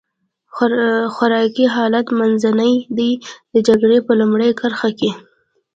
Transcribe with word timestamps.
خوراکي 1.15 1.65
حالت 1.75 2.07
منځنی 2.19 2.75
دی، 2.97 3.11
د 3.53 3.55
جګړې 3.67 3.97
په 4.07 4.11
لومړۍ 4.19 4.51
کرښه 4.59 4.89
کې. 4.99 5.11